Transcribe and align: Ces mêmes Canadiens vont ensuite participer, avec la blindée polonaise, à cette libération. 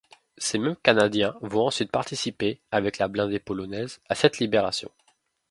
Ces 0.39 0.57
mêmes 0.57 0.77
Canadiens 0.81 1.37
vont 1.43 1.67
ensuite 1.67 1.91
participer, 1.91 2.59
avec 2.71 2.97
la 2.97 3.07
blindée 3.07 3.37
polonaise, 3.39 4.01
à 4.09 4.15
cette 4.15 4.39
libération. 4.39 4.89